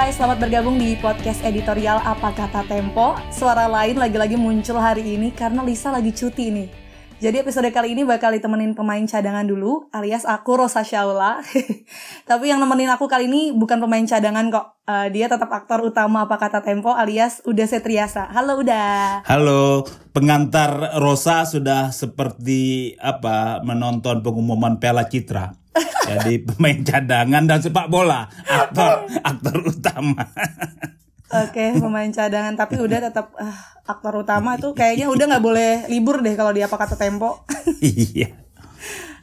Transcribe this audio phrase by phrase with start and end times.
[0.00, 3.20] Hai selamat bergabung di podcast editorial Apa Kata Tempo.
[3.28, 6.68] Suara lain lagi-lagi muncul hari ini karena Lisa lagi cuti nih.
[7.20, 11.44] Jadi episode kali ini bakal ditemenin pemain cadangan dulu alias aku Rosa Shaula
[12.32, 14.80] Tapi yang nemenin aku kali ini bukan pemain cadangan kok.
[14.88, 18.24] Uh, Dia tetap aktor utama Apa Kata Tempo alias Uda Setriasa.
[18.32, 19.20] Halo Uda.
[19.28, 19.84] Halo,
[20.16, 25.59] pengantar Rosa sudah seperti apa menonton pengumuman Piala Citra
[26.08, 30.24] jadi pemain cadangan dan sepak bola, aktor aktor utama.
[31.30, 36.18] Oke, pemain cadangan tapi udah tetap uh, aktor utama tuh kayaknya udah nggak boleh libur
[36.26, 37.46] deh kalau dia apa kata Tempo.
[37.82, 38.34] iya.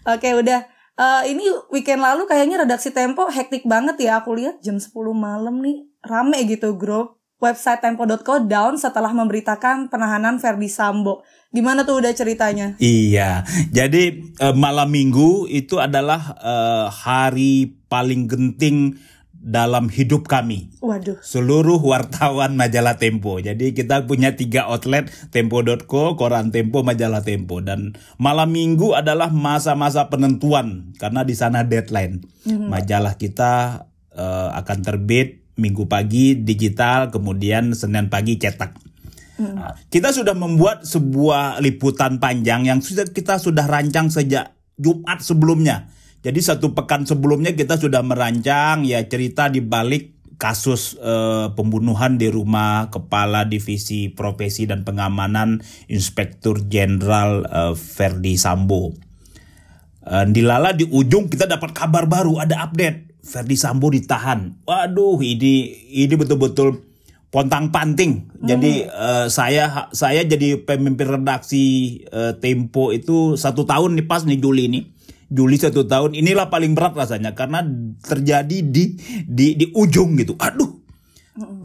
[0.08, 0.64] Oke, udah.
[0.98, 4.24] Uh, ini weekend lalu kayaknya redaksi Tempo hektik banget ya.
[4.24, 7.20] Aku lihat jam 10 malam nih rame gitu grup.
[7.38, 11.22] Website tempo.co down setelah memberitakan penahanan Verdi Sambo.
[11.54, 12.74] Gimana tuh udah ceritanya?
[12.82, 18.98] Iya, jadi uh, malam minggu itu adalah uh, hari paling genting
[19.48, 20.76] dalam hidup kami.
[20.84, 21.24] Waduh.
[21.24, 23.40] Seluruh wartawan majalah Tempo.
[23.40, 27.64] Jadi kita punya tiga outlet Tempo.co, Koran Tempo, majalah Tempo.
[27.64, 32.28] Dan malam minggu adalah masa-masa penentuan karena di sana deadline.
[32.44, 32.68] Mm-hmm.
[32.68, 38.77] Majalah kita uh, akan terbit minggu pagi digital, kemudian Senin pagi cetak.
[39.38, 39.53] Hmm.
[39.53, 45.89] Nah, kita sudah membuat sebuah liputan panjang yang sudah kita sudah rancang sejak Jumat sebelumnya.
[46.25, 52.30] Jadi satu pekan sebelumnya kita sudah merancang ya cerita di balik kasus uh, pembunuhan di
[52.30, 58.94] rumah kepala divisi profesi dan pengamanan Inspektur Jenderal uh, Verdi Sambo.
[60.08, 64.64] Uh, dilala di ujung kita dapat kabar baru ada update Ferdi Sambo ditahan.
[64.64, 66.80] Waduh, ini ini betul-betul
[67.28, 68.31] pontang panting.
[68.31, 68.47] Hmm.
[68.47, 74.40] Jadi uh, saya saya jadi pemimpin redaksi uh, Tempo itu satu tahun nih pas nih
[74.40, 74.81] Juli ini.
[75.28, 77.59] Juli satu tahun inilah paling berat rasanya karena
[78.00, 78.96] terjadi di
[79.28, 80.40] di di ujung gitu.
[80.40, 80.79] Aduh,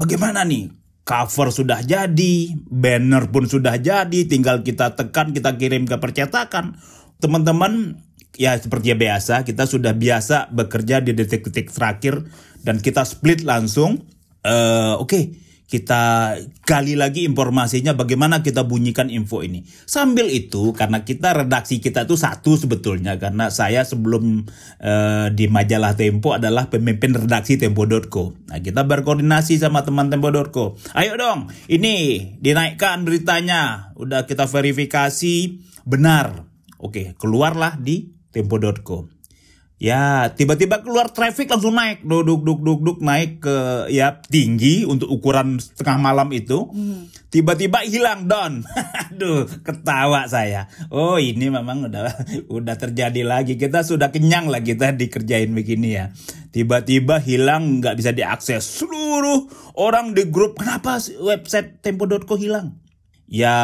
[0.03, 0.83] bagaimana nih?
[1.03, 6.79] Cover sudah jadi, banner pun sudah jadi, tinggal kita tekan, kita kirim ke percetakan.
[7.23, 8.03] Teman-teman
[8.35, 12.27] ya seperti biasa kita sudah biasa bekerja di detik-detik terakhir
[12.67, 14.03] dan kita split langsung.
[14.43, 15.25] Uh, Oke, okay,
[15.73, 16.37] kita
[16.69, 19.65] gali lagi informasinya bagaimana kita bunyikan info ini.
[19.89, 24.45] Sambil itu karena kita redaksi kita itu satu sebetulnya karena saya sebelum
[24.85, 28.37] uh, di majalah Tempo adalah pemimpin redaksi Tempo.co.
[28.53, 30.77] Nah, kita berkoordinasi sama teman Tempo.co.
[30.93, 33.95] Ayo dong, ini dinaikkan beritanya.
[33.97, 35.57] Udah kita verifikasi
[35.89, 36.52] benar.
[36.83, 39.07] Oke, keluarlah di tempo.co.
[39.83, 45.11] Ya, tiba-tiba keluar traffic langsung naik, duduk duduk duduk duk naik ke ya tinggi untuk
[45.11, 46.71] ukuran tengah malam itu.
[46.71, 47.11] Hmm.
[47.35, 48.63] Tiba-tiba hilang down.
[49.11, 50.71] Aduh, ketawa saya.
[50.87, 52.15] Oh, ini memang udah
[52.47, 53.59] udah terjadi lagi.
[53.59, 56.15] Kita sudah kenyang lah kita dikerjain begini ya.
[56.55, 58.63] Tiba-tiba hilang nggak bisa diakses.
[58.63, 62.82] Seluruh orang di grup kenapa website tempo.co hilang?
[63.33, 63.57] Ya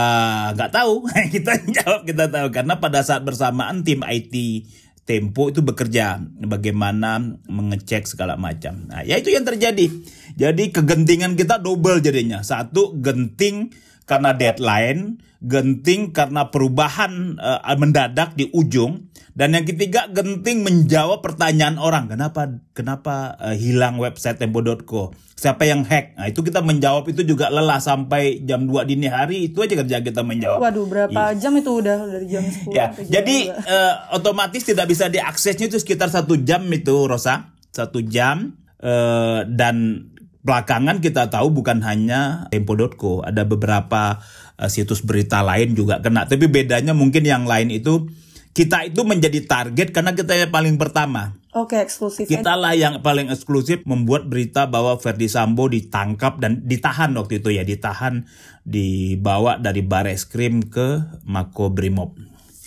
[0.56, 4.64] nggak tahu, kita jawab kita tahu karena pada saat bersamaan tim IT
[5.08, 7.16] Tempo itu bekerja bagaimana
[7.48, 8.92] mengecek segala macam.
[8.92, 9.88] Nah, ya itu yang terjadi.
[10.36, 12.44] Jadi kegentingan kita double jadinya.
[12.44, 13.72] Satu genting
[14.08, 21.76] karena deadline, genting karena perubahan uh, mendadak di ujung, dan yang ketiga genting menjawab pertanyaan
[21.76, 22.08] orang.
[22.08, 25.12] Kenapa kenapa uh, hilang website tempo.co?
[25.38, 26.18] siapa yang hack.
[26.18, 30.02] Nah, itu kita menjawab itu juga lelah sampai jam 2 dini hari itu aja kerja
[30.02, 30.58] kita menjawab.
[30.58, 31.38] Waduh, berapa ya.
[31.38, 32.90] jam itu udah dari jam 10 ya.
[33.06, 39.46] Jadi uh, otomatis tidak bisa diaksesnya itu sekitar satu jam itu Rosa, satu jam uh,
[39.46, 40.10] dan
[40.48, 44.24] belakangan kita tahu bukan hanya tempo.co, ada beberapa
[44.56, 46.24] uh, situs berita lain juga kena.
[46.24, 48.08] Tapi bedanya mungkin yang lain itu
[48.56, 51.36] kita itu menjadi target karena kita yang paling pertama.
[51.52, 52.24] Oke, okay, eksklusif.
[52.24, 57.52] Kita lah yang paling eksklusif membuat berita bahwa Verdi Sambo ditangkap dan ditahan waktu itu
[57.52, 58.24] ya, ditahan
[58.64, 62.16] dibawa dari Bareskrim ke Mako Brimob.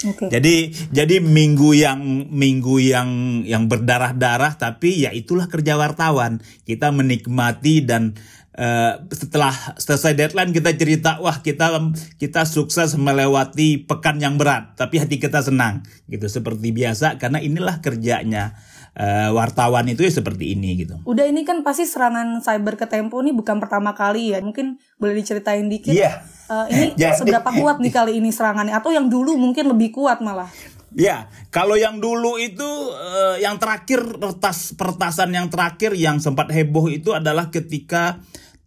[0.02, 0.30] Okay.
[0.34, 0.56] Jadi
[0.90, 3.10] jadi minggu yang minggu yang
[3.46, 6.42] yang berdarah-darah tapi ya itulah kerja wartawan.
[6.66, 8.18] Kita menikmati dan
[8.52, 11.72] Uh, setelah selesai deadline kita cerita wah kita
[12.20, 17.80] kita sukses melewati pekan yang berat tapi hati kita senang gitu seperti biasa karena inilah
[17.80, 18.60] kerjanya
[18.98, 21.00] uh, wartawan itu ya seperti ini gitu.
[21.08, 24.40] Udah ini kan pasti serangan cyber ke Tempo ini bukan pertama kali ya.
[24.44, 25.96] Mungkin boleh diceritain dikit.
[25.96, 26.04] Iya.
[26.04, 26.16] Yeah.
[26.52, 27.16] Uh, ini yeah.
[27.16, 30.50] seberapa kuat nih kali ini serangannya atau yang dulu mungkin lebih kuat malah?
[30.92, 36.92] Ya, kalau yang dulu itu uh, yang terakhir pertas pertasan yang terakhir yang sempat heboh
[36.92, 38.20] itu adalah ketika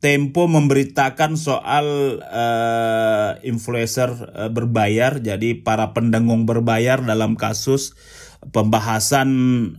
[0.05, 7.97] Tempo memberitakan soal uh, influencer uh, berbayar, jadi para pendengung berbayar dalam kasus
[8.51, 9.29] pembahasan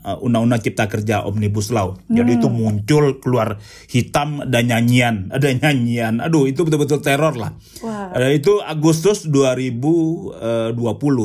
[0.02, 1.98] uh, undang-undang cipta kerja omnibus law.
[2.08, 3.60] Jadi itu muncul keluar
[3.90, 6.24] hitam dan nyanyian, ada nyanyian.
[6.24, 7.54] Aduh, itu betul-betul teror lah.
[7.84, 8.16] Wah.
[8.16, 10.40] Uh, itu Agustus 2020.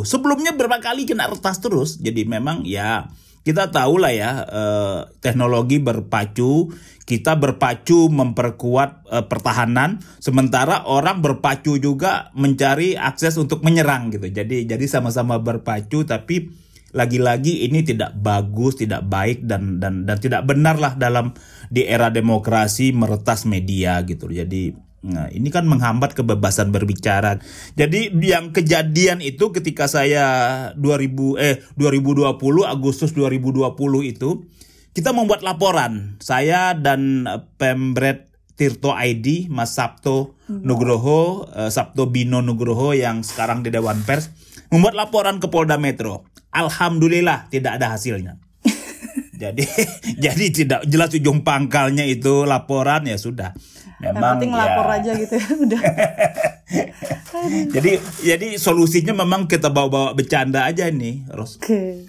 [0.04, 2.02] Sebelumnya berapa kali kena retas terus.
[2.02, 3.08] Jadi memang ya
[3.40, 6.68] kita tahu lah ya eh, teknologi berpacu,
[7.08, 14.28] kita berpacu memperkuat eh, pertahanan, sementara orang berpacu juga mencari akses untuk menyerang gitu.
[14.28, 16.52] Jadi jadi sama-sama berpacu tapi
[16.90, 21.34] lagi-lagi ini tidak bagus, tidak baik dan dan dan tidak benar lah dalam
[21.70, 24.30] di era demokrasi meretas media gitu.
[24.30, 27.40] Jadi Nah, ini kan menghambat kebebasan berbicara.
[27.72, 30.26] Jadi yang kejadian itu ketika saya
[30.76, 32.36] 2000 eh 2020
[32.68, 33.64] Agustus 2020
[34.04, 34.44] itu
[34.92, 36.20] kita membuat laporan.
[36.20, 38.28] Saya dan eh, Pemret
[38.60, 44.28] Tirto ID, Mas Sabto Nugroho, eh, Sabto Bino Nugroho yang sekarang di Dewan Pers
[44.68, 46.28] membuat laporan ke Polda Metro.
[46.50, 48.38] Alhamdulillah tidak ada hasilnya.
[49.42, 49.64] jadi
[50.18, 53.54] jadi tidak jelas ujung pangkalnya itu laporan ya sudah.
[54.00, 54.96] Yang penting lapor ya.
[54.96, 55.82] aja gitu ya udah.
[57.76, 57.92] jadi
[58.24, 61.60] jadi solusinya memang kita bawa-bawa bercanda aja nih, Ros.
[61.60, 62.08] Oke.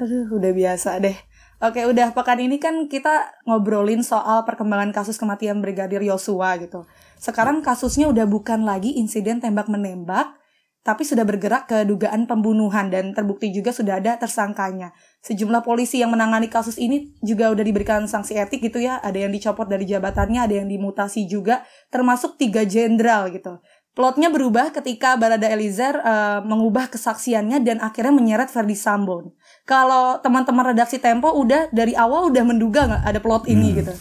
[0.00, 1.16] Aduh, udah biasa deh.
[1.64, 6.84] Oke, udah pekan ini kan kita ngobrolin soal perkembangan kasus kematian Brigadir Yosua gitu.
[7.16, 10.36] Sekarang kasusnya udah bukan lagi insiden tembak menembak,
[10.84, 14.92] tapi sudah bergerak ke dugaan pembunuhan dan terbukti juga sudah ada tersangkanya.
[15.24, 19.00] Sejumlah polisi yang menangani kasus ini juga udah diberikan sanksi etik gitu ya.
[19.00, 23.64] Ada yang dicopot dari jabatannya, ada yang dimutasi juga, termasuk tiga jenderal gitu.
[23.96, 29.32] Plotnya berubah ketika Barada Eliezer uh, mengubah kesaksiannya dan akhirnya menyeret Ferdi Sambo.
[29.64, 33.76] Kalau teman-teman redaksi Tempo udah dari awal udah menduga nggak ada plot ini Hmm.
[33.80, 33.94] gitu?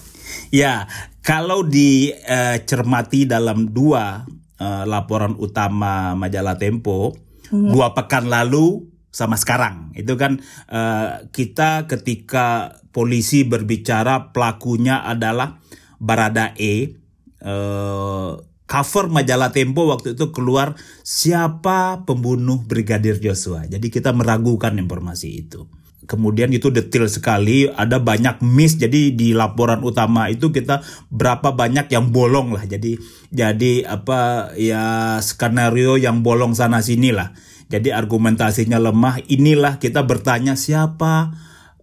[0.49, 0.89] Ya,
[1.21, 4.25] kalau dicermati dalam dua
[4.63, 7.11] eh, laporan utama majalah Tempo,
[7.51, 10.39] dua pekan lalu sama sekarang, itu kan
[10.71, 15.59] eh, kita ketika polisi berbicara pelakunya adalah
[15.99, 16.95] Barada E,
[17.43, 18.31] eh,
[18.63, 23.67] cover majalah Tempo waktu itu keluar siapa pembunuh Brigadir Joshua.
[23.67, 25.67] Jadi kita meragukan informasi itu
[26.05, 28.75] kemudian itu detail sekali ada banyak miss.
[28.75, 32.65] Jadi di laporan utama itu kita berapa banyak yang bolong lah.
[32.67, 32.99] Jadi
[33.31, 37.31] jadi apa ya skenario yang bolong sana sini lah.
[37.71, 39.23] Jadi argumentasinya lemah.
[39.27, 41.33] Inilah kita bertanya siapa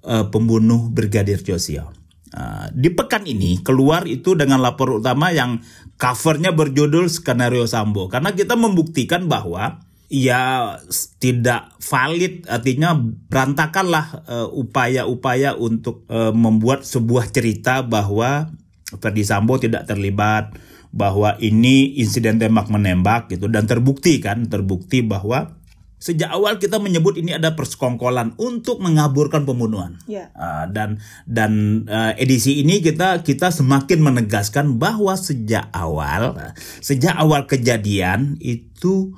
[0.06, 1.90] eh, pembunuh brigadir Joshua?
[2.31, 5.58] Uh, di pekan ini keluar itu dengan lapor utama yang
[5.99, 8.06] covernya berjudul skenario Sambo.
[8.06, 10.76] Karena kita membuktikan bahwa ya
[11.22, 12.44] tidak valid.
[12.50, 12.98] Artinya
[13.30, 18.50] berantakanlah eh, upaya-upaya untuk eh, membuat sebuah cerita bahwa
[18.98, 20.50] Ferdi Sambo tidak terlibat
[20.90, 23.46] bahwa ini insiden tembak menembak gitu.
[23.46, 25.54] Dan terbukti kan terbukti bahwa
[26.00, 30.00] sejak awal kita menyebut ini ada persekongkolan untuk mengaburkan pembunuhan.
[30.10, 30.34] Ya.
[30.34, 30.98] Ah, dan
[31.30, 36.34] dan eh, edisi ini kita kita semakin menegaskan bahwa sejak awal
[36.82, 39.14] sejak awal kejadian itu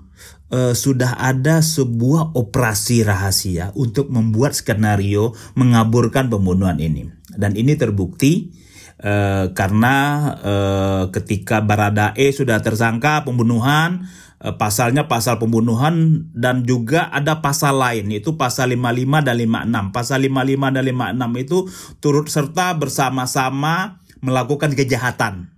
[0.53, 8.53] eh, sudah ada sebuah operasi rahasia untuk membuat skenario mengaburkan pembunuhan ini dan ini terbukti
[9.01, 9.97] eh, karena
[10.41, 14.07] eh, ketika Baradae sudah tersangka pembunuhan
[14.45, 19.97] eh, pasalnya pasal pembunuhan dan juga ada pasal lain yaitu pasal 55 dan 56.
[19.97, 21.59] Pasal 55 dan 56 itu
[21.99, 25.52] turut serta bersama-sama melakukan kejahatan.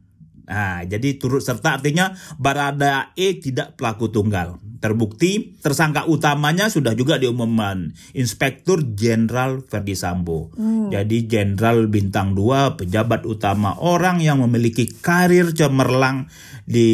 [0.44, 4.60] Nah, jadi turut serta artinya Barada E tidak pelaku tunggal.
[4.84, 10.52] Terbukti tersangka utamanya sudah juga diumumkan Inspektur Jenderal Ferdi Sambo.
[10.92, 16.28] Jadi Jenderal bintang 2 pejabat utama orang yang memiliki karir cemerlang
[16.68, 16.90] di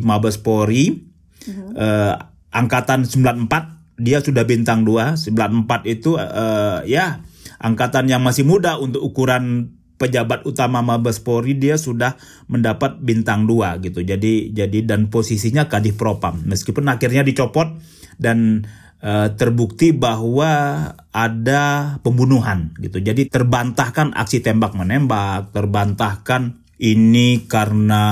[0.00, 1.12] Mabes Polri.
[1.50, 2.14] Eh,
[2.52, 7.20] angkatan 94 dia sudah bintang 2 94 itu eh, ya
[7.60, 12.16] angkatan yang masih muda untuk ukuran pejabat utama Mabes Polri dia sudah
[12.48, 14.00] mendapat bintang 2 gitu.
[14.00, 16.40] Jadi jadi dan posisinya kadif propam.
[16.48, 17.68] Meskipun akhirnya dicopot
[18.16, 18.64] dan
[19.04, 20.80] eh, terbukti bahwa
[21.12, 23.04] ada pembunuhan gitu.
[23.04, 28.04] Jadi terbantahkan aksi tembak menembak terbantahkan ini karena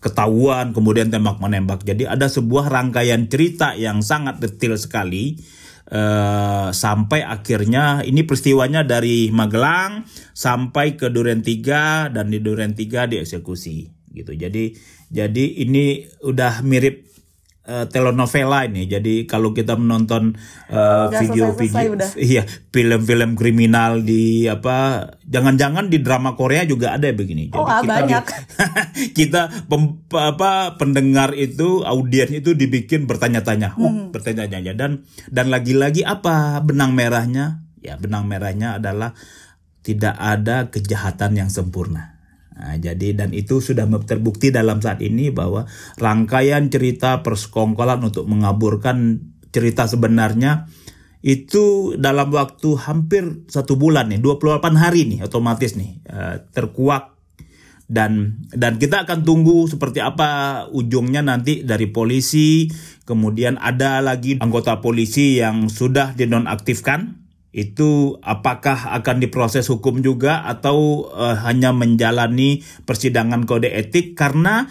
[0.00, 1.84] ketahuan kemudian tembak menembak.
[1.84, 5.36] Jadi ada sebuah rangkaian cerita yang sangat detail sekali
[5.88, 10.04] eh, sampai akhirnya ini peristiwanya dari Magelang
[10.36, 14.32] sampai ke Duren 3 dan di Duren 3 dieksekusi gitu.
[14.36, 14.76] Jadi
[15.08, 17.07] jadi ini udah mirip
[17.68, 18.88] uh, telenovela ini.
[18.88, 20.34] Jadi kalau kita menonton
[20.72, 22.10] uh, video-video selesai-selesai udah.
[22.32, 27.52] iya, film-film kriminal di apa jangan-jangan di drama Korea juga ada begini.
[27.52, 28.24] Oh, ah, kita banyak.
[29.18, 34.10] kita pem- apa pendengar itu audiens itu dibikin bertanya-tanya, oh, Hmm.
[34.10, 37.62] bertanya-tanya dan dan lagi-lagi apa benang merahnya?
[37.78, 39.14] Ya, benang merahnya adalah
[39.86, 42.17] tidak ada kejahatan yang sempurna.
[42.58, 49.22] Nah, jadi dan itu sudah terbukti dalam saat ini bahwa rangkaian cerita persekongkolan untuk mengaburkan
[49.54, 50.66] cerita sebenarnya
[51.22, 57.14] itu dalam waktu hampir satu bulan nih 28 hari nih otomatis nih eh, terkuak.
[57.88, 62.68] Dan dan kita akan tunggu seperti apa ujungnya nanti dari polisi.
[63.08, 67.27] Kemudian ada lagi anggota polisi yang sudah dinonaktifkan
[67.58, 74.70] itu apakah akan diproses hukum juga atau eh, hanya menjalani persidangan kode etik karena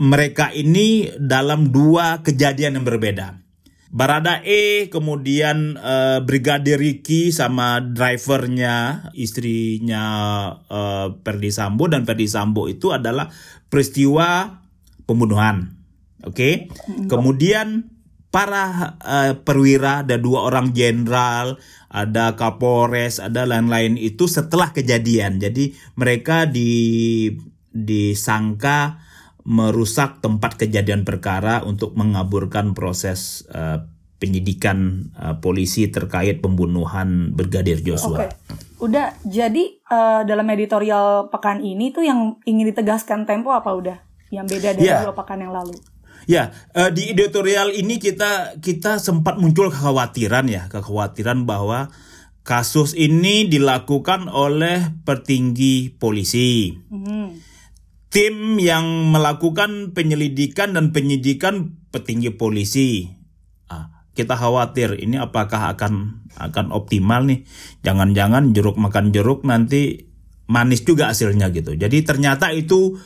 [0.00, 3.44] mereka ini dalam dua kejadian yang berbeda.
[3.92, 10.04] Barada E kemudian eh, Brigadir Ricky sama drivernya istrinya
[11.20, 13.28] Ferdi Sambo dan Ferdi Sambo itu adalah
[13.68, 14.60] peristiwa
[15.04, 15.76] pembunuhan.
[16.24, 16.72] Oke.
[17.10, 17.92] Kemudian
[18.32, 21.60] para eh, perwira ada dua orang jenderal,
[21.92, 25.36] ada Kapolres, ada lain-lain itu setelah kejadian.
[25.36, 27.28] Jadi mereka di
[27.68, 29.00] disangka
[29.44, 33.84] merusak tempat kejadian perkara untuk mengaburkan proses eh,
[34.16, 38.30] penyidikan eh, polisi terkait pembunuhan Brigadir Oke, Joshua.
[38.80, 39.12] udah.
[39.26, 43.98] Jadi eh, dalam editorial pekan ini tuh yang ingin ditegaskan Tempo apa udah?
[44.32, 45.04] Yang beda dari Iya.
[45.04, 45.76] dua pekan yang lalu.
[46.30, 51.90] Ya, eh, di editorial ini kita kita sempat muncul kekhawatiran ya, kekhawatiran bahwa
[52.42, 56.74] kasus ini dilakukan oleh petinggi polisi.
[56.90, 57.38] Hmm.
[58.12, 63.08] Tim yang melakukan penyelidikan dan penyidikan petinggi polisi.
[63.72, 67.48] Ah, kita khawatir ini apakah akan akan optimal nih?
[67.80, 70.12] Jangan-jangan jeruk makan jeruk nanti
[70.52, 71.72] manis juga hasilnya gitu.
[71.72, 73.00] Jadi ternyata itu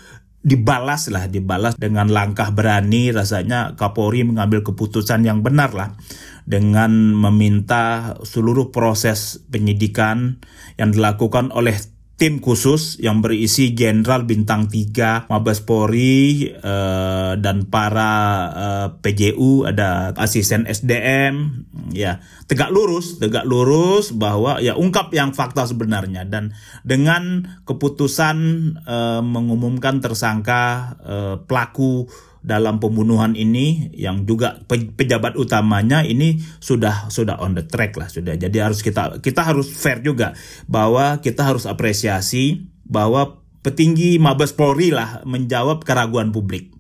[0.46, 5.98] dibalas lah, dibalas dengan langkah berani rasanya Kapolri mengambil keputusan yang benar lah
[6.46, 10.38] dengan meminta seluruh proses penyidikan
[10.78, 11.74] yang dilakukan oleh
[12.16, 18.12] tim khusus yang berisi Jenderal Bintang 3 Mabes Polri eh, dan para
[18.50, 22.24] eh, PJU ada asisten SDM ya.
[22.48, 26.24] Tegak lurus tegak lurus bahwa ya ungkap yang fakta sebenarnya.
[26.24, 28.36] Dan dengan keputusan
[28.80, 32.08] eh, mengumumkan tersangka eh, pelaku
[32.46, 38.06] dalam pembunuhan ini yang juga pe- pejabat utamanya ini sudah sudah on the track lah
[38.06, 38.38] sudah.
[38.38, 40.38] Jadi harus kita kita harus fair juga
[40.70, 46.75] bahwa kita harus apresiasi bahwa petinggi Mabes Polri lah menjawab keraguan publik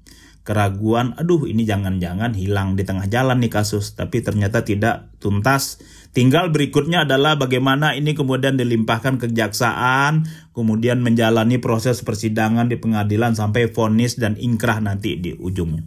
[0.46, 3.98] keraguan aduh ini jangan-jangan hilang di tengah jalan nih kasus.
[3.98, 5.82] Tapi ternyata tidak tuntas.
[6.14, 10.24] Tinggal berikutnya adalah bagaimana ini kemudian dilimpahkan ke kejaksaan
[10.56, 15.84] kemudian menjalani proses persidangan di pengadilan sampai vonis dan ingkrah nanti di ujungnya.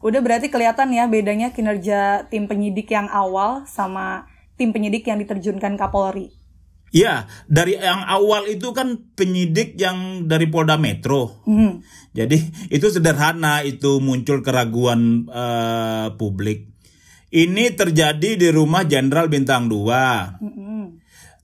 [0.00, 4.26] Udah berarti kelihatan ya bedanya kinerja tim penyidik yang awal sama
[4.56, 6.39] tim penyidik yang diterjunkan Kapolri.
[6.90, 11.38] Ya, dari yang awal itu kan penyidik yang dari Polda Metro.
[11.46, 11.86] Hmm.
[12.10, 12.38] Jadi
[12.74, 16.66] itu sederhana itu muncul keraguan eh, publik.
[17.30, 20.42] Ini terjadi di rumah Jenderal Bintang 2.
[20.42, 20.69] Mm-mm.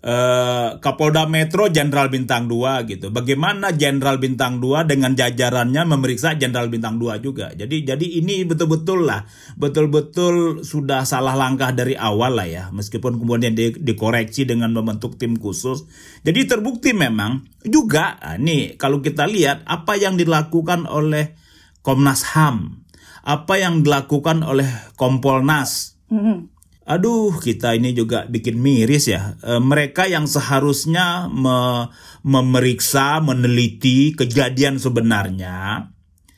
[0.06, 3.10] Eh, Kapolda Metro Jenderal Bintang 2 gitu.
[3.10, 7.50] Bagaimana Jenderal Bintang 2 dengan jajarannya memeriksa Jenderal Bintang 2 juga.
[7.50, 9.26] Jadi jadi ini betul-betul lah,
[9.58, 12.64] betul-betul sudah salah langkah dari awal lah ya.
[12.70, 15.90] Meskipun kemudian di- dikoreksi dengan membentuk tim khusus.
[16.22, 21.34] Jadi terbukti memang juga ah, nih kalau kita lihat apa yang dilakukan oleh
[21.82, 22.86] Komnas HAM,
[23.26, 26.55] apa yang dilakukan oleh Kompolnas, Mm-mm.
[26.86, 29.34] Aduh, kita ini juga bikin miris ya.
[29.42, 31.90] E, mereka yang seharusnya me-
[32.22, 35.90] memeriksa, meneliti kejadian sebenarnya,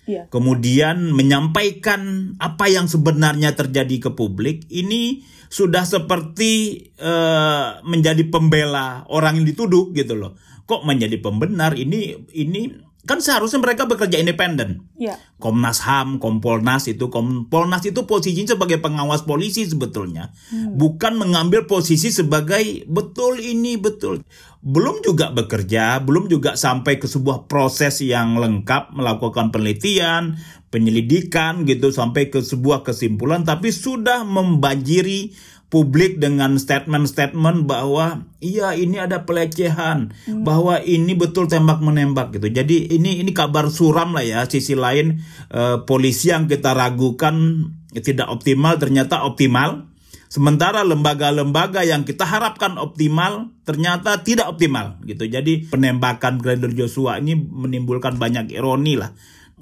[0.08, 0.32] Iya.
[0.32, 5.20] kemudian menyampaikan apa yang sebenarnya terjadi ke publik, ini
[5.52, 10.36] sudah seperti eh, menjadi pembela orang yang dituduh gitu loh.
[10.64, 11.76] Kok menjadi pembenar?
[11.76, 14.84] Ini ini kan seharusnya mereka bekerja independen.
[15.00, 15.16] Iya.
[15.40, 20.36] Komnas HAM, Kompolnas itu Kompolnas itu posisinya sebagai pengawas polisi sebetulnya.
[20.52, 24.20] Bukan mengambil posisi sebagai betul ini betul.
[24.60, 30.36] Belum juga bekerja, belum juga sampai ke sebuah proses yang lengkap melakukan penelitian,
[30.68, 35.32] penyelidikan gitu sampai ke sebuah kesimpulan tapi sudah membanjiri
[35.68, 42.48] publik dengan statement-statement bahwa iya ini ada pelecehan, bahwa ini betul tembak menembak gitu.
[42.48, 44.40] Jadi ini ini kabar suram lah ya.
[44.48, 45.20] Sisi lain
[45.52, 49.88] eh, polisi yang kita ragukan tidak optimal ternyata optimal.
[50.28, 55.24] Sementara lembaga-lembaga yang kita harapkan optimal ternyata tidak optimal gitu.
[55.24, 59.16] Jadi penembakan Brigadir Joshua ini menimbulkan banyak ironi lah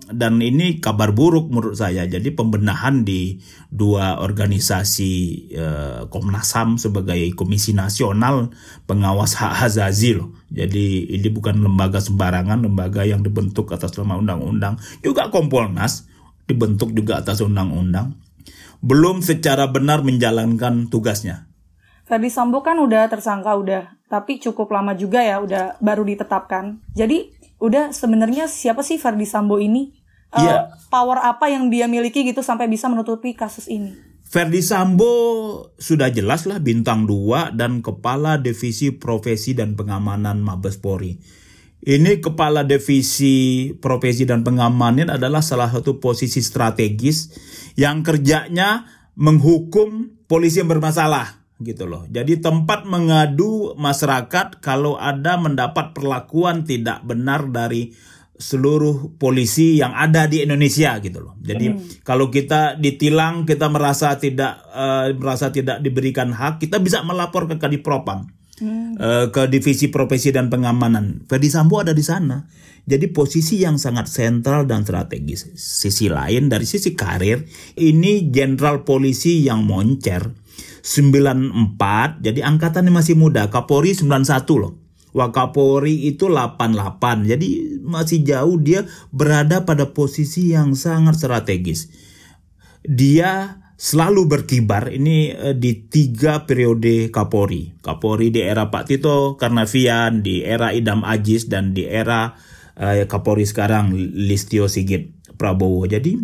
[0.07, 2.07] dan ini kabar buruk menurut saya.
[2.07, 5.13] Jadi pembenahan di dua organisasi
[5.51, 8.55] eh, Komnas HAM sebagai Komisi Nasional
[8.87, 10.31] Pengawas Hak Azazi loh.
[10.47, 14.79] Jadi ini bukan lembaga sembarangan, lembaga yang dibentuk atas nama undang-undang.
[15.03, 16.07] Juga Kompolnas
[16.47, 18.15] dibentuk juga atas undang-undang.
[18.79, 21.51] Belum secara benar menjalankan tugasnya.
[22.07, 26.79] Ferdi Sambo kan udah tersangka udah, tapi cukup lama juga ya udah baru ditetapkan.
[26.95, 29.93] Jadi udah sebenarnya siapa sih Ferdi Sambo ini?
[30.35, 30.69] Uh.
[30.91, 33.95] Power apa yang dia miliki gitu sampai bisa menutupi kasus ini?
[34.27, 35.15] Ferdi Sambo
[35.79, 41.15] sudah jelas lah bintang 2 dan kepala divisi profesi dan pengamanan Mabes Polri.
[41.87, 47.31] Ini kepala divisi profesi dan pengamanan adalah salah satu posisi strategis
[47.79, 52.05] yang kerjanya menghukum polisi yang bermasalah gitu loh.
[52.13, 57.97] Jadi tempat mengadu masyarakat kalau ada mendapat perlakuan tidak benar dari
[58.37, 61.35] seluruh polisi yang ada di Indonesia gitu loh.
[61.41, 61.73] Jadi
[62.05, 67.57] kalau kita ditilang kita merasa tidak eh, merasa tidak diberikan hak, kita bisa melapor ke
[67.57, 68.29] Kadipropam.
[69.01, 71.29] eh, ke divisi profesi dan pengamanan.
[71.29, 72.41] Ferdi Sambo ada di sana.
[72.89, 75.53] Jadi posisi yang sangat sentral dan strategis.
[75.59, 77.45] Sisi lain dari sisi karir,
[77.77, 80.46] ini jenderal polisi yang moncer
[80.87, 83.51] 94, jadi angkatannya masih muda.
[83.51, 84.23] Kapolri 91
[84.55, 84.79] loh.
[85.11, 87.27] Wakapolri itu 88.
[87.27, 91.91] Jadi masih jauh dia berada pada posisi yang sangat strategis.
[92.87, 97.75] Dia selalu berkibar ini eh, di tiga periode Kapolri.
[97.83, 102.39] Kapolri di era Pak Tito Karnavian, di era Idam Ajis dan di era
[102.79, 105.83] eh, Kapolri sekarang Listio Sigit Prabowo.
[105.89, 106.15] Jadi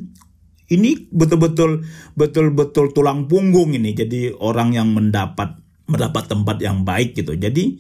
[0.73, 1.85] ini betul-betul
[2.17, 3.93] betul-betul tulang punggung ini.
[3.93, 7.37] Jadi orang yang mendapat mendapat tempat yang baik gitu.
[7.37, 7.77] Jadi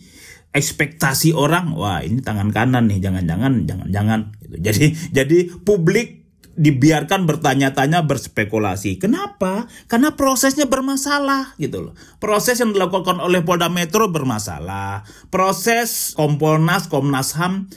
[0.53, 4.57] ekspektasi orang wah ini tangan kanan nih jangan-jangan jangan-jangan gitu.
[4.69, 6.23] Jadi jadi publik
[6.53, 9.01] dibiarkan bertanya-tanya berspekulasi.
[9.01, 9.65] Kenapa?
[9.89, 11.95] Karena prosesnya bermasalah gitu loh.
[12.21, 15.09] Proses yang dilakukan oleh Polda Metro bermasalah.
[15.33, 17.73] Proses Kompolnas, Komnas HAM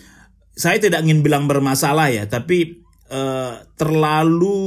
[0.56, 4.58] saya tidak ingin bilang bermasalah ya, tapi eh, terlalu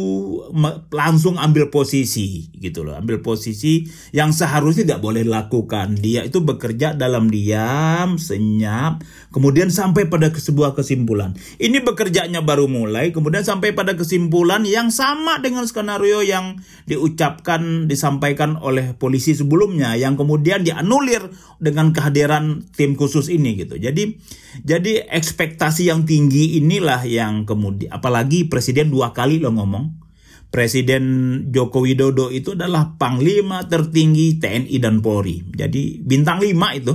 [0.92, 5.96] langsung ambil posisi gitu loh, ambil posisi yang seharusnya tidak boleh dilakukan.
[5.96, 9.00] Dia itu bekerja dalam diam, senyap,
[9.32, 11.34] kemudian sampai pada sebuah kesimpulan.
[11.56, 18.60] Ini bekerjanya baru mulai, kemudian sampai pada kesimpulan yang sama dengan skenario yang diucapkan, disampaikan
[18.60, 23.80] oleh polisi sebelumnya, yang kemudian dianulir dengan kehadiran tim khusus ini gitu.
[23.80, 24.20] Jadi,
[24.64, 30.08] jadi ekspektasi yang tinggi inilah yang kemudian, apalagi presiden dua kali lo ngomong.
[30.48, 31.04] Presiden
[31.52, 35.44] Joko Widodo itu adalah panglima tertinggi TNI dan Polri.
[35.44, 36.94] Jadi bintang 5 itu.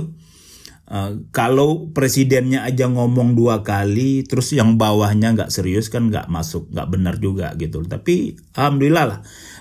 [0.90, 6.66] Eh, kalau presidennya aja ngomong dua kali, terus yang bawahnya nggak serius kan nggak masuk,
[6.74, 7.86] nggak benar juga gitu.
[7.86, 9.20] Tapi alhamdulillah lah,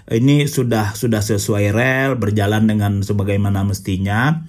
[0.09, 4.41] ini sudah sudah sesuai rel, berjalan dengan sebagaimana mestinya,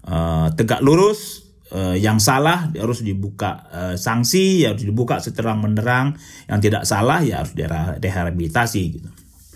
[0.00, 1.49] Eh, tegak lurus.
[1.72, 6.14] Eh, yang salah harus dibuka eh, sanksi, ya harus dibuka seterang menerang.
[6.46, 7.54] Yang tidak salah ya harus
[7.98, 9.10] direhabilitasi gitu.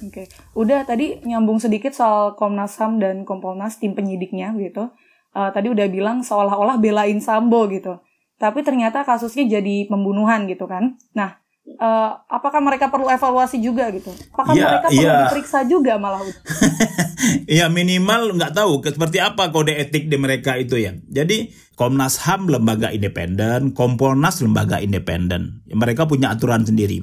[0.05, 4.90] Oke, udah tadi nyambung sedikit soal Komnas HAM dan Kompolnas tim penyidiknya gitu.
[5.35, 7.98] Eh, tadi udah bilang seolah-olah belain Sambo gitu.
[8.38, 10.98] Tapi ternyata kasusnya jadi pembunuhan gitu kan.
[11.14, 14.12] Nah, eh, apakah mereka perlu evaluasi juga gitu?
[14.37, 15.20] Apakah Iya, mereka perlu iya.
[15.29, 16.20] diperiksa juga malah?
[17.59, 20.92] ya minimal nggak tahu seperti apa kode etik di mereka itu ya.
[21.09, 25.66] Jadi Komnas HAM lembaga independen, Kompolnas lembaga independen.
[25.66, 27.03] Mereka punya aturan sendiri.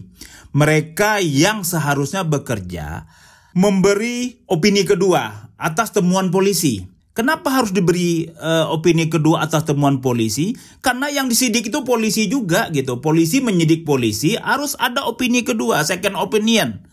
[0.55, 3.07] Mereka yang seharusnya bekerja
[3.51, 6.90] memberi opini kedua atas temuan polisi.
[7.11, 10.55] Kenapa harus diberi eh, opini kedua atas temuan polisi?
[10.79, 13.03] Karena yang disidik itu polisi juga gitu.
[13.03, 16.87] Polisi menyidik polisi harus ada opini kedua, second opinion.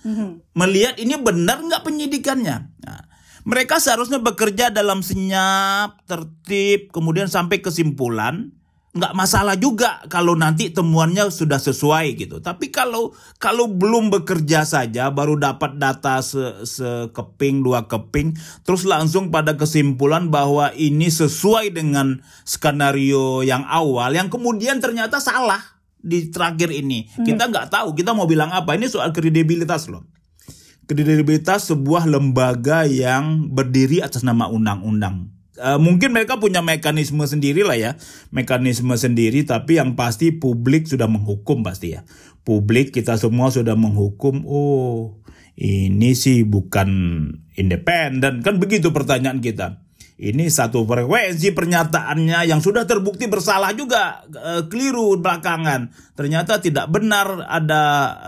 [0.58, 2.56] Melihat ini benar nggak penyidikannya.
[2.82, 3.02] Nah,
[3.46, 8.57] mereka seharusnya bekerja dalam senyap, tertib, kemudian sampai kesimpulan.
[8.98, 12.42] Nggak masalah juga kalau nanti temuannya sudah sesuai gitu.
[12.42, 18.34] Tapi kalau kalau belum bekerja saja, baru dapat data se sekeping dua keping,
[18.66, 25.62] terus langsung pada kesimpulan bahwa ini sesuai dengan skenario yang awal, yang kemudian ternyata salah
[26.02, 27.06] di terakhir ini.
[27.22, 28.74] Kita nggak tahu, kita mau bilang apa?
[28.74, 30.02] Ini soal kredibilitas loh
[30.88, 35.37] kredibilitas sebuah lembaga yang berdiri atas nama undang-undang.
[35.58, 37.90] Eh, mungkin mereka punya mekanisme sendiri lah ya,
[38.30, 39.42] mekanisme sendiri.
[39.42, 42.06] Tapi yang pasti publik sudah menghukum pasti ya.
[42.46, 44.46] Publik kita semua sudah menghukum.
[44.46, 45.18] Oh,
[45.58, 46.88] ini sih bukan
[47.58, 49.82] independen kan begitu pertanyaan kita
[50.18, 55.94] ini satu frekuensi pernyataannya yang sudah terbukti bersalah juga e, keliru belakangan.
[56.18, 57.82] Ternyata tidak benar ada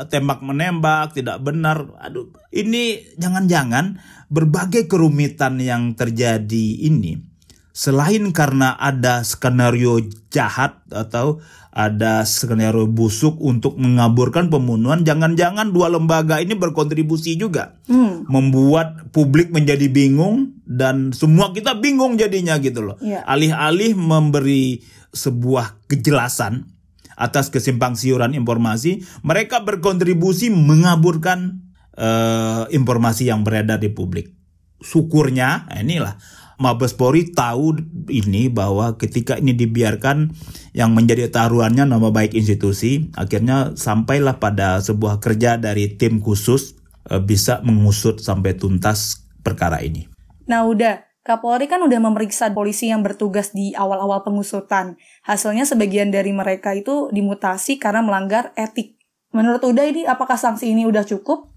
[0.06, 1.90] tembak menembak, tidak benar.
[1.98, 3.98] Aduh, ini jangan-jangan
[4.30, 7.30] berbagai kerumitan yang terjadi ini
[7.70, 11.38] selain karena ada skenario jahat atau
[11.70, 18.26] ada skenario busuk untuk mengaburkan pembunuhan, jangan-jangan dua lembaga ini berkontribusi juga, hmm.
[18.26, 22.98] membuat publik menjadi bingung dan semua kita bingung jadinya gitu loh.
[22.98, 23.22] Yeah.
[23.22, 24.82] Alih-alih memberi
[25.14, 26.66] sebuah kejelasan
[27.14, 31.69] atas kesimpang siuran informasi, mereka berkontribusi mengaburkan
[32.00, 34.32] uh, informasi yang beredar di publik.
[34.80, 36.16] Syukurnya, nah inilah
[36.60, 37.72] Mabespori tahu
[38.12, 40.28] ini bahwa ketika ini dibiarkan
[40.76, 46.76] yang menjadi taruhannya nama baik institusi, akhirnya sampailah pada sebuah kerja dari tim khusus
[47.08, 50.04] e, bisa mengusut sampai tuntas perkara ini.
[50.52, 55.00] Nah udah, Kapolri kan udah memeriksa polisi yang bertugas di awal-awal pengusutan.
[55.24, 59.00] Hasilnya sebagian dari mereka itu dimutasi karena melanggar etik.
[59.32, 61.49] Menurut Uda ini apakah sanksi ini udah cukup?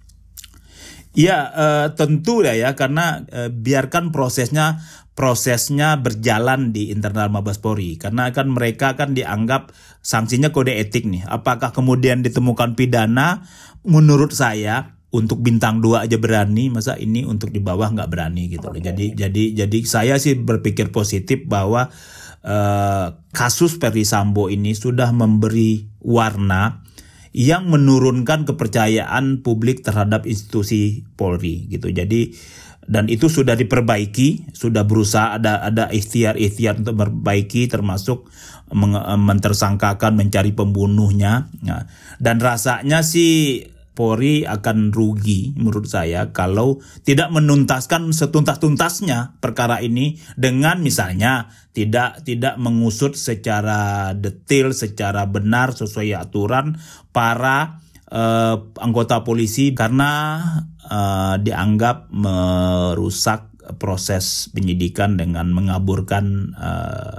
[1.14, 4.82] Ya uh, tentu ya ya karena uh, biarkan prosesnya
[5.14, 9.70] prosesnya berjalan di internal Mabes Polri karena kan mereka kan dianggap
[10.02, 11.22] sanksinya kode etik nih.
[11.30, 13.46] Apakah kemudian ditemukan pidana?
[13.86, 18.74] Menurut saya untuk bintang dua aja berani, masa ini untuk di bawah nggak berani gitu
[18.74, 18.82] loh.
[18.82, 21.94] Jadi jadi jadi saya sih berpikir positif bahwa
[22.42, 26.82] uh, kasus Ferry Sambo ini sudah memberi warna
[27.34, 31.90] yang menurunkan kepercayaan publik terhadap institusi Polri gitu.
[31.90, 32.34] Jadi
[32.84, 38.30] dan itu sudah diperbaiki, sudah berusaha ada ada ikhtiar-ikhtiar untuk memperbaiki termasuk
[39.18, 41.50] mentersangkakan mencari pembunuhnya.
[41.66, 41.90] Nah,
[42.22, 50.82] dan rasanya sih Polri akan rugi menurut saya kalau tidak menuntaskan setuntas-tuntasnya perkara ini dengan
[50.82, 56.82] misalnya tidak tidak mengusut secara detail, secara benar sesuai aturan
[57.14, 60.42] para uh, anggota polisi karena
[60.90, 67.16] uh, dianggap merusak proses penyidikan dengan mengaburkan uh,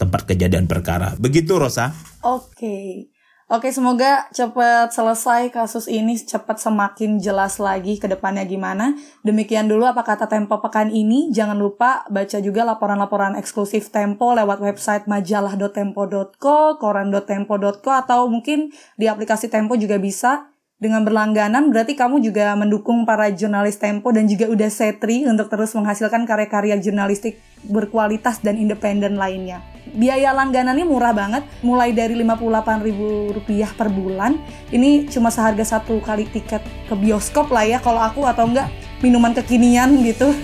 [0.00, 1.14] tempat kejadian perkara.
[1.20, 1.92] Begitu Rosa.
[2.24, 2.56] Oke.
[2.56, 3.11] Okay.
[3.52, 8.96] Oke, semoga cepat selesai kasus ini, cepat semakin jelas lagi ke depannya gimana.
[9.28, 11.28] Demikian dulu apa kata Tempo pekan ini.
[11.28, 19.52] Jangan lupa baca juga laporan-laporan eksklusif Tempo lewat website majalah.tempo.co, koran.tempo.co, atau mungkin di aplikasi
[19.52, 20.48] Tempo juga bisa.
[20.80, 25.76] Dengan berlangganan berarti kamu juga mendukung para jurnalis Tempo dan juga udah setri untuk terus
[25.76, 27.36] menghasilkan karya-karya jurnalistik
[27.68, 34.38] berkualitas dan independen lainnya biaya langganannya murah banget, mulai dari Rp58.000 per bulan.
[34.70, 38.70] Ini cuma seharga satu kali tiket ke bioskop lah ya kalau aku atau enggak
[39.02, 40.30] minuman kekinian gitu.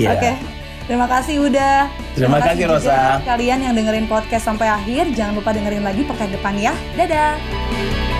[0.00, 0.16] Yeah.
[0.16, 0.32] Oke.
[0.32, 0.34] Okay.
[0.88, 1.92] Terima kasih udah.
[2.16, 3.20] Terima, Terima kasih Rosa.
[3.24, 6.72] Kalian yang dengerin podcast sampai akhir, jangan lupa dengerin lagi pekan depan ya.
[6.96, 8.13] Dadah.